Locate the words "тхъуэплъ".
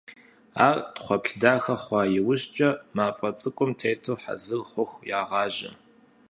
0.93-1.35